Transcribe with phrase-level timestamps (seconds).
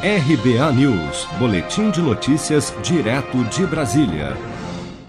[0.00, 4.36] RBA News, Boletim de Notícias, direto de Brasília.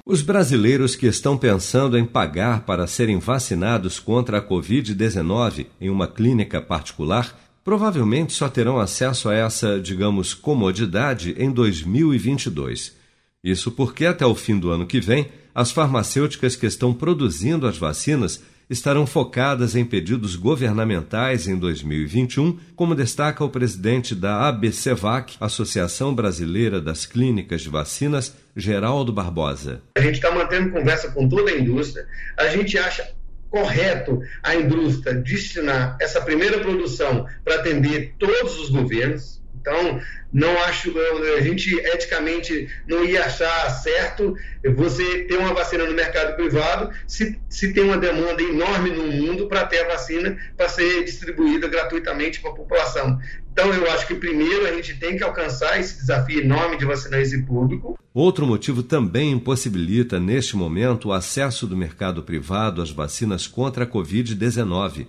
[0.03, 6.07] Os brasileiros que estão pensando em pagar para serem vacinados contra a Covid-19 em uma
[6.07, 12.97] clínica particular provavelmente só terão acesso a essa, digamos, comodidade em 2022.
[13.43, 17.77] Isso porque até o fim do ano que vem, as farmacêuticas que estão produzindo as
[17.77, 26.13] vacinas estarão focadas em pedidos governamentais em 2021, como destaca o presidente da ABCVAC, Associação
[26.13, 29.81] Brasileira das Clínicas de Vacinas, Geraldo Barbosa.
[29.97, 32.05] A gente está mantendo conversa com toda a indústria.
[32.37, 33.11] A gente acha
[33.49, 39.99] correto a indústria destinar essa primeira produção para atender todos os governos então,
[40.31, 40.93] não acho,
[41.37, 44.33] a gente eticamente não ia achar certo
[44.75, 49.47] você ter uma vacina no mercado privado se, se tem uma demanda enorme no mundo
[49.47, 53.19] para ter a vacina para ser distribuída gratuitamente para a população.
[53.51, 57.19] Então, eu acho que primeiro a gente tem que alcançar esse desafio enorme de vacinar
[57.19, 57.99] esse público.
[58.13, 63.87] Outro motivo também impossibilita, neste momento, o acesso do mercado privado às vacinas contra a
[63.87, 65.07] Covid-19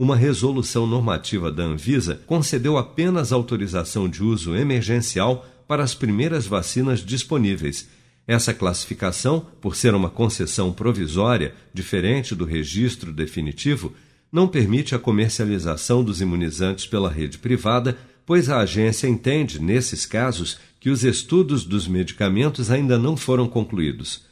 [0.00, 7.00] uma resolução normativa da Anvisa concedeu apenas autorização de uso emergencial para as primeiras vacinas
[7.00, 7.86] disponíveis.
[8.26, 13.92] Essa classificação, por ser uma concessão provisória, diferente do registro definitivo,
[14.32, 20.58] não permite a comercialização dos imunizantes pela rede privada, pois a agência entende, nesses casos,
[20.80, 24.22] que os estudos dos medicamentos ainda não foram concluídos.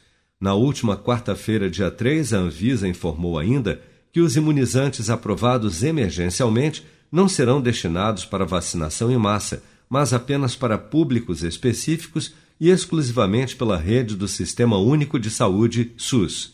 [0.41, 3.79] Na última quarta-feira, dia 3, a Anvisa informou ainda
[4.11, 10.77] que os imunizantes aprovados emergencialmente não serão destinados para vacinação em massa, mas apenas para
[10.77, 16.53] públicos específicos e exclusivamente pela rede do Sistema Único de Saúde, SUS.